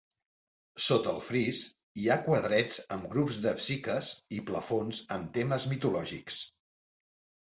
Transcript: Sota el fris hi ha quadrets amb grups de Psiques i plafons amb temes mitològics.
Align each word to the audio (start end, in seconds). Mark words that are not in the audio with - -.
Sota 0.85 1.11
el 1.11 1.19
fris 1.25 1.59
hi 2.03 2.07
ha 2.07 2.17
quadrets 2.29 2.79
amb 2.97 3.05
grups 3.11 3.37
de 3.45 3.53
Psiques 3.61 4.09
i 4.39 4.43
plafons 4.51 5.03
amb 5.17 5.31
temes 5.37 5.69
mitològics. 5.75 6.41